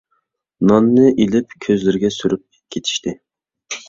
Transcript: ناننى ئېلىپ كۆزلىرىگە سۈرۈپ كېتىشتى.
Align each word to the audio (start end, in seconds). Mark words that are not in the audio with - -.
ناننى 0.69 1.03
ئېلىپ 1.09 1.53
كۆزلىرىگە 1.65 2.11
سۈرۈپ 2.15 2.57
كېتىشتى. 2.77 3.15